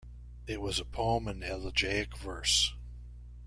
It 0.47 0.61
was 0.61 0.79
a 0.79 0.85
poem 0.85 1.27
in 1.27 1.43
elegiac 1.43 2.17
verse. 2.17 2.73